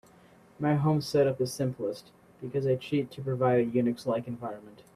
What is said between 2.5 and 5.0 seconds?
I cheat to provide a UNIX-like environment.